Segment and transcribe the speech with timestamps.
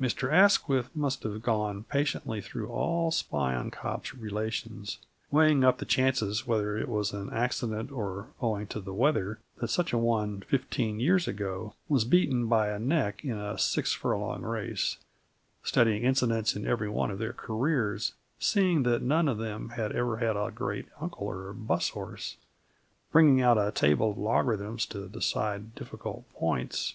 [0.00, 4.98] Mr Asquith must have gone patiently through all Spion Kop's relations,
[5.32, 9.66] weighing up the chances whether it was an accident or owing to the weather that
[9.66, 14.42] such an one fifteen years ago was beaten by a neck in a six furlong
[14.42, 14.98] race,
[15.64, 20.18] studying incidents in every one of their careers, seeing that none of them had ever
[20.18, 22.36] had a great uncle a bus horse,
[23.10, 26.94] bringing out a table of logarithms to decide difficult points....